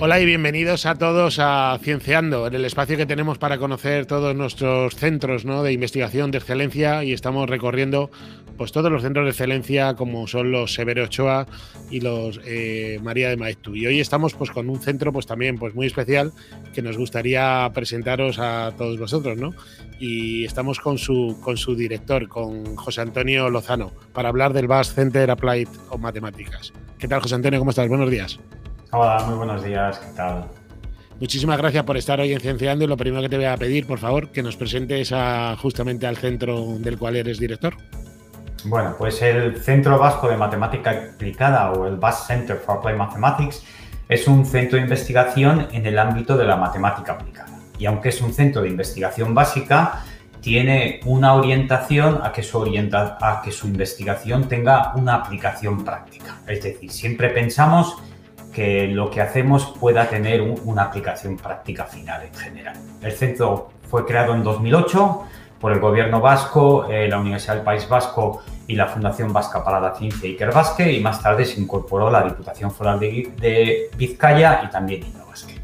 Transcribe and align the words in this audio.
Hola 0.00 0.20
y 0.20 0.26
bienvenidos 0.26 0.86
a 0.86 0.96
todos 0.96 1.38
a 1.38 1.78
Cienceando, 1.80 2.48
en 2.48 2.54
el 2.54 2.64
espacio 2.64 2.96
que 2.96 3.06
tenemos 3.06 3.38
para 3.38 3.58
conocer 3.58 4.06
todos 4.06 4.34
nuestros 4.34 4.96
centros 4.96 5.44
de 5.44 5.72
investigación 5.72 6.32
de 6.32 6.38
excelencia 6.38 7.04
y 7.04 7.12
estamos 7.12 7.48
recorriendo 7.48 8.10
pues 8.58 8.72
todos 8.72 8.90
los 8.90 9.02
centros 9.02 9.24
de 9.24 9.30
excelencia 9.30 9.94
como 9.94 10.26
son 10.26 10.50
los 10.50 10.74
Severo 10.74 11.04
Ochoa 11.04 11.46
y 11.90 12.00
los 12.00 12.40
eh, 12.44 12.98
María 13.02 13.28
de 13.28 13.36
Maeztu. 13.36 13.76
Y 13.76 13.86
hoy 13.86 14.00
estamos 14.00 14.34
pues 14.34 14.50
con 14.50 14.68
un 14.68 14.80
centro 14.80 15.12
pues 15.12 15.26
también 15.26 15.58
pues 15.58 15.74
muy 15.74 15.86
especial 15.86 16.32
que 16.74 16.82
nos 16.82 16.98
gustaría 16.98 17.70
presentaros 17.72 18.38
a 18.40 18.72
todos 18.76 18.98
vosotros, 18.98 19.38
¿no? 19.38 19.54
Y 20.00 20.44
estamos 20.44 20.80
con 20.80 20.98
su 20.98 21.38
con 21.40 21.56
su 21.56 21.76
director, 21.76 22.28
con 22.28 22.76
José 22.76 23.00
Antonio 23.00 23.48
Lozano, 23.48 23.92
para 24.12 24.28
hablar 24.28 24.52
del 24.52 24.66
BAS 24.66 24.92
Center 24.92 25.30
Applied 25.30 25.68
of 25.88 26.00
Matemáticas. 26.00 26.72
¿Qué 26.98 27.06
tal, 27.06 27.20
José 27.20 27.36
Antonio? 27.36 27.60
¿Cómo 27.60 27.70
estás? 27.70 27.88
Buenos 27.88 28.10
días. 28.10 28.40
Hola, 28.96 29.24
muy 29.26 29.34
buenos 29.34 29.64
días, 29.64 29.98
¿qué 29.98 30.06
tal? 30.14 30.44
Muchísimas 31.18 31.58
gracias 31.58 31.82
por 31.82 31.96
estar 31.96 32.20
hoy 32.20 32.32
en 32.32 32.38
Cienciando 32.38 32.84
y 32.84 32.86
lo 32.86 32.96
primero 32.96 33.22
que 33.22 33.28
te 33.28 33.36
voy 33.36 33.46
a 33.46 33.56
pedir, 33.56 33.88
por 33.88 33.98
favor, 33.98 34.30
que 34.30 34.40
nos 34.40 34.54
presentes 34.54 35.10
a, 35.12 35.56
justamente 35.60 36.06
al 36.06 36.16
centro 36.16 36.78
del 36.78 36.96
cual 36.96 37.16
eres 37.16 37.40
director. 37.40 37.74
Bueno, 38.64 38.94
pues 38.96 39.20
el 39.20 39.60
Centro 39.60 39.98
Vasco 39.98 40.28
de 40.28 40.36
Matemática 40.36 40.92
Aplicada 41.12 41.72
o 41.72 41.88
el 41.88 41.96
BAS 41.96 42.28
Center 42.28 42.56
for 42.56 42.78
Applied 42.78 42.94
Mathematics 42.94 43.64
es 44.08 44.28
un 44.28 44.46
centro 44.46 44.76
de 44.76 44.84
investigación 44.84 45.66
en 45.72 45.86
el 45.86 45.98
ámbito 45.98 46.36
de 46.36 46.44
la 46.44 46.54
matemática 46.54 47.14
aplicada. 47.14 47.50
Y 47.76 47.86
aunque 47.86 48.10
es 48.10 48.20
un 48.20 48.32
centro 48.32 48.62
de 48.62 48.68
investigación 48.68 49.34
básica, 49.34 50.04
tiene 50.40 51.00
una 51.04 51.34
orientación 51.34 52.20
a 52.22 52.30
que 52.30 52.44
su, 52.44 52.58
orienta 52.58 53.18
a 53.20 53.42
que 53.42 53.50
su 53.50 53.66
investigación 53.66 54.46
tenga 54.46 54.92
una 54.94 55.16
aplicación 55.16 55.84
práctica. 55.84 56.36
Es 56.46 56.62
decir, 56.62 56.92
siempre 56.92 57.30
pensamos 57.30 57.96
que 58.54 58.86
lo 58.86 59.10
que 59.10 59.20
hacemos 59.20 59.74
pueda 59.78 60.08
tener 60.08 60.40
una 60.40 60.84
aplicación 60.84 61.36
práctica 61.36 61.84
final 61.84 62.22
en 62.22 62.34
general. 62.34 62.76
El 63.02 63.12
centro 63.12 63.70
fue 63.90 64.06
creado 64.06 64.34
en 64.34 64.42
2008 64.42 65.22
por 65.60 65.72
el 65.72 65.80
gobierno 65.80 66.20
vasco, 66.20 66.86
eh, 66.90 67.08
la 67.08 67.18
Universidad 67.18 67.56
del 67.56 67.64
País 67.64 67.88
Vasco 67.88 68.42
y 68.66 68.76
la 68.76 68.86
Fundación 68.86 69.32
Vasca 69.32 69.64
para 69.64 69.80
la 69.80 69.94
Ciencia 69.94 70.28
Iker 70.28 70.52
y 70.90 71.00
más 71.00 71.22
tarde 71.22 71.44
se 71.44 71.60
incorporó 71.60 72.10
la 72.10 72.22
Diputación 72.22 72.70
Foral 72.70 73.00
de, 73.00 73.90
Vizcaya 73.96 74.62
y 74.64 74.70
también 74.70 75.04
Innobasque. 75.04 75.54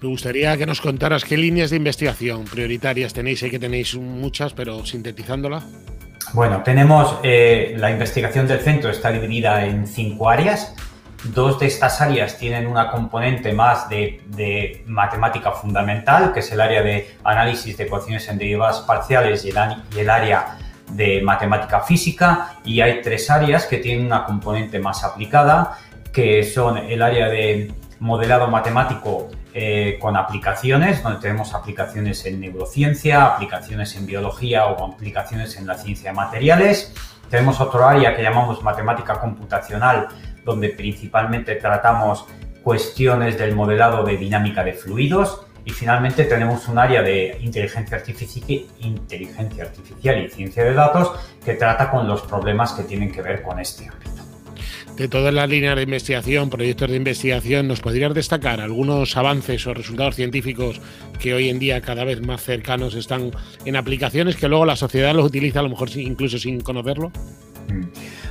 Me 0.00 0.08
gustaría 0.08 0.56
que 0.56 0.66
nos 0.66 0.80
contaras 0.80 1.24
qué 1.24 1.36
líneas 1.36 1.70
de 1.70 1.76
investigación 1.76 2.44
prioritarias 2.44 3.12
tenéis. 3.12 3.40
Sé 3.40 3.50
que 3.50 3.58
tenéis 3.58 3.96
muchas, 3.96 4.52
pero 4.52 4.84
sintetizándola. 4.84 5.62
Bueno, 6.32 6.62
tenemos 6.62 7.18
eh, 7.22 7.74
la 7.78 7.90
investigación 7.90 8.46
del 8.46 8.60
centro 8.60 8.90
está 8.90 9.10
dividida 9.10 9.64
en 9.64 9.86
cinco 9.86 10.28
áreas. 10.28 10.74
Dos 11.24 11.58
de 11.58 11.66
estas 11.66 12.00
áreas 12.00 12.38
tienen 12.38 12.66
una 12.66 12.90
componente 12.90 13.52
más 13.52 13.88
de, 13.88 14.82
matemática 14.86 15.52
fundamental, 15.52 16.32
que 16.32 16.40
es 16.40 16.52
el 16.52 16.60
área 16.60 16.82
de 16.82 17.16
análisis 17.24 17.76
de 17.76 17.84
ecuaciones 17.84 18.28
en 18.28 18.38
derivadas 18.38 18.80
parciales 18.80 19.44
y 19.44 19.50
el, 19.50 20.10
área 20.10 20.58
de 20.90 21.22
matemática 21.22 21.80
física. 21.80 22.56
Y 22.64 22.80
hay 22.80 23.00
tres 23.02 23.30
áreas 23.30 23.66
que 23.66 23.78
tienen 23.78 24.06
una 24.06 24.24
componente 24.24 24.78
más 24.78 25.04
aplicada, 25.04 25.78
que 26.12 26.44
son 26.44 26.78
el 26.78 27.02
área 27.02 27.28
de 27.28 27.72
modelado 27.98 28.48
matemático 28.48 29.28
eh, 29.54 29.98
con 30.00 30.16
aplicaciones, 30.16 31.02
donde 31.02 31.18
tenemos 31.20 31.54
aplicaciones 31.54 32.24
en 32.26 32.40
neurociencia, 32.40 33.24
aplicaciones 33.24 33.96
en 33.96 34.06
biología 34.06 34.66
o 34.66 34.92
aplicaciones 34.92 35.56
en 35.56 35.66
la 35.66 35.76
ciencia 35.76 36.10
de 36.10 36.16
materiales. 36.16 36.92
Tenemos 37.30 37.60
otro 37.60 37.86
área 37.86 38.14
que 38.14 38.22
llamamos 38.22 38.62
matemática 38.62 39.18
computacional, 39.18 40.08
donde 40.46 40.70
principalmente 40.70 41.56
tratamos 41.56 42.24
cuestiones 42.62 43.36
del 43.36 43.54
modelado 43.54 44.04
de 44.04 44.16
dinámica 44.16 44.64
de 44.64 44.72
fluidos 44.72 45.42
y 45.64 45.70
finalmente 45.70 46.24
tenemos 46.24 46.68
un 46.68 46.78
área 46.78 47.02
de 47.02 47.36
inteligencia 47.42 47.96
artificial, 47.96 48.64
inteligencia 48.78 49.64
artificial 49.64 50.24
y 50.24 50.28
ciencia 50.30 50.64
de 50.64 50.72
datos 50.72 51.10
que 51.44 51.54
trata 51.54 51.90
con 51.90 52.06
los 52.06 52.22
problemas 52.22 52.72
que 52.72 52.84
tienen 52.84 53.10
que 53.10 53.20
ver 53.20 53.42
con 53.42 53.58
este 53.58 53.88
ámbito. 53.88 54.12
De 54.96 55.08
todas 55.08 55.34
las 55.34 55.50
líneas 55.50 55.76
de 55.76 55.82
investigación, 55.82 56.48
proyectos 56.48 56.88
de 56.88 56.96
investigación, 56.96 57.68
¿nos 57.68 57.80
podrías 57.80 58.14
destacar 58.14 58.60
algunos 58.60 59.16
avances 59.16 59.66
o 59.66 59.74
resultados 59.74 60.14
científicos 60.14 60.80
que 61.20 61.34
hoy 61.34 61.50
en 61.50 61.58
día 61.58 61.82
cada 61.82 62.04
vez 62.04 62.24
más 62.24 62.42
cercanos 62.42 62.94
están 62.94 63.32
en 63.64 63.76
aplicaciones 63.76 64.36
que 64.36 64.48
luego 64.48 64.64
la 64.64 64.76
sociedad 64.76 65.14
los 65.14 65.26
utiliza 65.26 65.60
a 65.60 65.64
lo 65.64 65.68
mejor 65.68 65.90
incluso 65.96 66.38
sin 66.38 66.60
conocerlo? 66.60 67.10
Mm. 67.68 67.82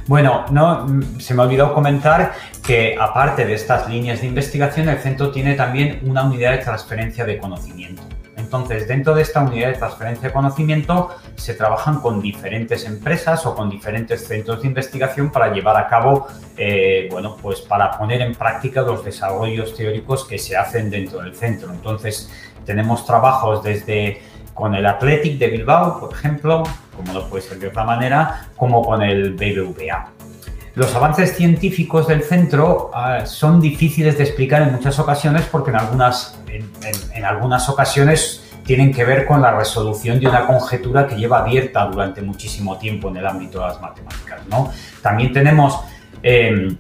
Bueno, 0.08 0.46
no, 0.52 0.88
se 1.20 1.34
me 1.34 1.42
olvidó 1.42 1.74
comentar 1.74 2.34
que 2.64 2.96
aparte 3.00 3.44
de 3.46 3.56
estas 3.56 3.90
líneas 3.90 4.22
de 4.22 4.28
investigación, 4.28 4.88
el 4.88 5.00
centro 5.00 5.32
tiene 5.32 5.56
también 5.56 6.00
una 6.04 6.24
unidad 6.24 6.52
de 6.52 6.60
transferencia 6.60 7.26
de 7.26 7.40
conocimiento. 7.40 8.04
Entonces, 8.38 8.88
dentro 8.88 9.16
de 9.16 9.24
esta 9.24 9.42
unidad 9.42 9.70
de 9.70 9.74
transferencia 9.76 10.28
de 10.28 10.34
conocimiento 10.34 11.10
se 11.36 11.56
trabajan 11.56 12.00
con 12.02 12.22
diferentes 12.22 12.86
empresas 12.86 13.46
o 13.48 13.56
con 13.56 13.70
diferentes 13.70 14.28
centros 14.28 14.62
de 14.62 14.68
investigación 14.68 15.32
para 15.32 15.52
llevar 15.52 15.78
a 15.78 15.88
cabo, 15.88 16.28
eh, 16.56 17.08
bueno, 17.10 17.38
pues 17.42 17.62
para 17.62 17.98
poner 17.98 18.22
en 18.22 18.36
práctica 18.36 18.82
los 18.82 19.04
desarrollos 19.04 19.76
teóricos 19.76 20.26
que 20.26 20.38
se 20.38 20.56
hacen 20.56 20.92
dentro 20.92 21.22
del 21.22 21.36
centro. 21.36 21.72
Entonces, 21.72 22.30
tenemos 22.66 23.06
trabajos 23.06 23.64
desde 23.64 24.22
con 24.54 24.74
el 24.76 24.86
Athletic 24.86 25.38
de 25.38 25.48
Bilbao, 25.48 26.00
por 26.00 26.14
ejemplo, 26.14 26.64
como 26.96 27.14
no 27.14 27.28
puede 27.28 27.44
ser 27.44 27.60
de 27.60 27.68
otra 27.68 27.84
manera, 27.84 28.50
como 28.56 28.84
con 28.84 29.02
el 29.02 29.34
BBVA. 29.34 30.12
Los 30.76 30.94
avances 30.94 31.38
científicos 31.38 32.08
del 32.08 32.22
centro 32.22 32.92
ah, 32.94 33.26
son 33.26 33.62
difíciles 33.62 34.18
de 34.18 34.26
explicar 34.26 34.62
en 34.62 34.74
muchas 34.74 35.00
ocasiones 35.00 35.46
porque 35.50 35.70
en 35.70 35.78
algunas, 35.78 36.38
en, 37.14 37.26
algunas 37.26 37.70
ocasiones 37.70 38.44
tienen 38.66 38.94
que 38.94 39.06
ver 39.06 39.26
con 39.26 39.42
la 39.42 39.56
resolución 39.56 40.20
de 40.20 40.28
una 40.28 40.46
conjetura 40.46 41.08
que 41.08 41.16
lleva 41.16 41.40
abierta 41.40 41.86
durante 41.86 42.22
muchísimo 42.22 42.78
tiempo 42.78 43.08
en 43.08 43.18
el 43.18 43.26
ámbito 43.26 43.62
de 43.62 43.68
las 43.68 43.80
matemáticas. 43.80 44.42
¿no? 44.50 44.70
También 45.02 45.32
tenemos 45.32 45.80
em, 46.22 46.76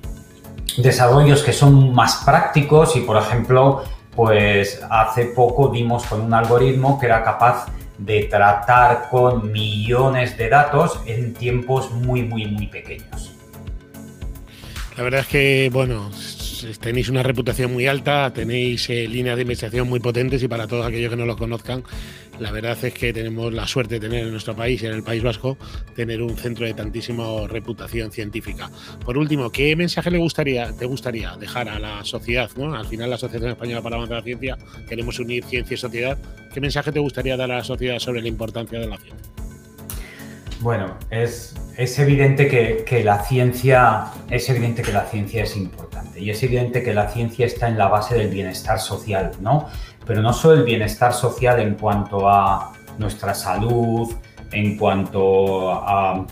desarrollos 0.76 1.42
que 1.42 1.53
son 1.53 1.94
más 1.94 2.24
prácticos 2.26 2.97
y, 2.97 3.02
por 3.02 3.16
ejemplo, 3.16 3.84
pues 4.14 4.82
hace 4.90 5.26
poco 5.26 5.70
dimos 5.70 6.06
con 6.06 6.20
un 6.20 6.34
algoritmo 6.34 7.00
que 7.00 7.06
era 7.06 7.24
capaz 7.24 7.68
de 7.98 8.24
tratar 8.24 9.10
con 9.10 9.52
millones 9.52 10.38
de 10.38 10.50
datos 10.50 11.00
en 11.06 11.34
tiempos 11.34 11.92
muy, 11.92 12.24
muy, 12.24 12.46
muy 12.46 12.68
pequeños. 12.68 13.32
La 14.98 15.04
verdad 15.04 15.22
es 15.22 15.28
que, 15.28 15.70
bueno, 15.74 16.10
tenéis 16.80 17.09
una 17.09 17.24
reputación 17.24 17.74
muy 17.74 17.88
alta, 17.88 18.31
tenéis 18.34 18.90
eh, 18.90 19.08
líneas 19.08 19.36
de 19.36 19.44
investigación 19.44 19.88
muy 19.88 20.00
potentes 20.00 20.42
y 20.44 20.48
para 20.48 20.68
todos 20.68 20.86
aquellos 20.86 21.09
que 21.09 21.16
no 21.16 21.26
lo 21.26 21.38
conozcan, 21.38 21.84
la 22.40 22.52
verdad 22.52 22.78
es 22.84 22.94
que 22.94 23.14
tenemos 23.14 23.53
la 23.53 23.66
suerte 23.66 23.96
de 23.96 24.00
tener 24.02 24.26
en 24.26 24.31
nuestro 24.31 24.56
país, 24.56 24.84
en 24.84 24.92
el 24.92 25.03
País 25.03 25.24
Vasco, 25.24 25.58
tener 25.96 26.22
un 26.22 26.36
centro 26.36 26.66
de 26.66 26.74
tantísima 26.74 27.48
reputación 27.48 28.12
científica. 28.12 28.70
Por 29.03 29.18
último, 29.18 29.52
¿qué 29.52 29.76
mensaje 29.76 30.12
le 30.12 30.18
gustaría, 30.18 30.74
te 30.74 30.86
gustaría 30.86 31.36
dejar 31.38 31.70
a 31.70 31.80
la 31.80 32.03
sociedad? 32.03 32.50
¿no? 32.58 32.76
Al 32.76 32.86
final, 32.86 33.09
la 33.09 33.16
Asociación 33.16 33.52
Española 33.52 33.82
para 33.82 33.96
Avanzar 33.96 34.18
la 34.18 34.24
Ciencia, 34.24 34.58
queremos 34.90 35.20
unir 35.20 35.44
ciencia 35.46 35.76
y 35.76 35.78
sociedad. 35.78 36.18
¿Qué 36.53 36.59
mensaje 36.59 36.92
te 36.92 37.00
gustaría 37.00 37.38
dar 37.38 37.52
a 37.52 37.58
la 37.58 37.64
sociedad 37.64 38.00
sobre 38.00 38.22
la 38.22 38.28
importancia 38.28 38.80
de 38.80 38.88
la 38.88 38.97
ciencia? 38.97 39.32
Bueno, 40.62 40.97
es, 41.12 41.53
evidente 42.00 42.47
que, 42.47 43.03
la 43.03 43.24
ciencia 43.24 44.06
es 44.30 44.50
evidente 44.50 44.82
que 44.82 44.92
la 44.92 45.06
ciencia 45.06 45.44
es 45.44 45.56
importante 45.58 45.95
y 46.18 46.30
es 46.30 46.42
evidente 46.44 46.84
que 46.84 46.94
la 46.94 47.09
ciencia 47.09 47.46
está 47.46 47.68
en 47.68 47.78
la 47.78 47.88
base 47.88 48.16
del 48.16 48.30
bienestar 48.30 48.80
social, 48.80 49.31
¿no? 49.40 49.68
Pero 50.06 50.22
no 50.22 50.34
solo 50.34 50.56
el 50.56 50.64
bienestar 50.64 51.14
social 51.14 51.59
en 51.59 51.76
cuanto 51.76 52.30
a 52.30 52.74
nuestra 52.98 53.34
salud, 53.34 54.14
en 54.52 54.78
cuanto 54.78 55.72
a, 55.72 56.26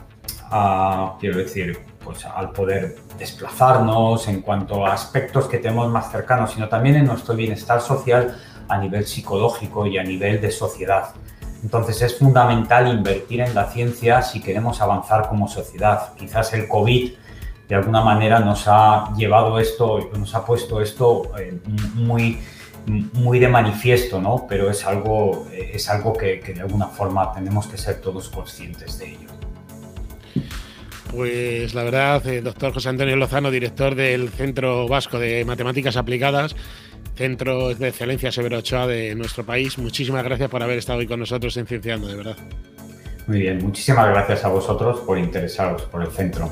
quiero 1.19 1.37
decir, 1.37 1.79
pues 2.03 2.25
al 2.25 2.51
poder 2.51 2.95
desplazarnos, 3.17 4.27
en 4.27 4.41
cuanto 4.41 4.85
a 4.85 4.93
aspectos 4.93 5.47
que 5.47 5.57
tenemos 5.57 5.89
más 5.89 6.11
cercanos, 6.11 6.51
sino 6.51 6.69
también 6.69 6.95
en 6.95 7.05
nuestro 7.05 7.35
bienestar 7.35 7.81
social 7.81 8.37
a 8.67 8.77
nivel 8.77 9.05
psicológico 9.05 9.87
y 9.87 9.97
a 9.97 10.03
nivel 10.03 10.39
de 10.39 10.51
sociedad. 10.51 11.09
Entonces 11.63 12.01
es 12.01 12.17
fundamental 12.19 12.87
invertir 12.87 13.41
en 13.41 13.55
la 13.55 13.69
ciencia 13.69 14.21
si 14.21 14.41
queremos 14.41 14.81
avanzar 14.81 15.29
como 15.29 15.47
sociedad. 15.47 16.13
Quizás 16.15 16.53
el 16.53 16.67
COVID 16.67 17.13
de 17.73 17.77
alguna 17.77 18.01
manera 18.01 18.39
nos 18.39 18.67
ha 18.67 19.11
llevado 19.17 19.57
esto, 19.57 20.11
nos 20.15 20.35
ha 20.35 20.45
puesto 20.45 20.79
esto 20.79 21.31
eh, 21.39 21.57
muy, 21.95 22.37
muy 22.85 23.39
de 23.39 23.47
manifiesto, 23.47 24.21
¿no? 24.21 24.45
Pero 24.47 24.69
es 24.69 24.85
algo, 24.85 25.47
es 25.51 25.89
algo 25.89 26.13
que, 26.13 26.39
que 26.39 26.53
de 26.53 26.61
alguna 26.61 26.85
forma 26.85 27.33
tenemos 27.33 27.65
que 27.65 27.79
ser 27.79 27.95
todos 27.95 28.29
conscientes 28.29 28.99
de 28.99 29.13
ello. 29.13 29.27
Pues 31.09 31.73
la 31.73 31.83
verdad, 31.83 32.27
eh, 32.27 32.41
doctor 32.41 32.75
José 32.75 32.89
Antonio 32.89 33.15
Lozano, 33.15 33.49
director 33.49 33.95
del 33.95 34.29
Centro 34.29 34.87
Vasco 34.87 35.17
de 35.17 35.43
Matemáticas 35.43 35.97
Aplicadas, 35.97 36.55
Centro 37.15 37.73
de 37.73 37.87
Excelencia 37.87 38.31
Severo 38.31 38.59
Ochoa 38.59 38.85
de 38.85 39.15
nuestro 39.15 39.43
país, 39.43 39.79
muchísimas 39.79 40.23
gracias 40.23 40.47
por 40.51 40.61
haber 40.61 40.77
estado 40.77 40.99
hoy 40.99 41.07
con 41.07 41.19
nosotros 41.19 41.57
en 41.57 41.65
Cienciando, 41.65 42.07
de 42.07 42.17
verdad. 42.17 42.37
Muy 43.25 43.39
bien, 43.39 43.63
muchísimas 43.63 44.09
gracias 44.09 44.45
a 44.45 44.49
vosotros 44.49 44.99
por 44.99 45.17
interesaros 45.17 45.81
por 45.83 46.03
el 46.03 46.11
centro. 46.11 46.51